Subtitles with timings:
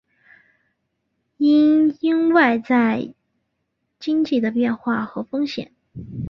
[1.37, 3.13] 因应外在
[3.99, 5.75] 经济的变化和风险